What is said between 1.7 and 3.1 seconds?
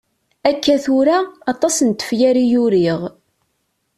n tefyar i uriɣ.